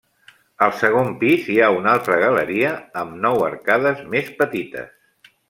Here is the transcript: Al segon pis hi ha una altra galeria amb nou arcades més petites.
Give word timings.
Al 0.67 0.71
segon 0.77 1.11
pis 1.19 1.45
hi 1.55 1.57
ha 1.65 1.67
una 1.81 1.91
altra 1.97 2.17
galeria 2.23 2.73
amb 3.03 3.15
nou 3.27 3.45
arcades 3.51 4.03
més 4.17 4.35
petites. 4.43 5.31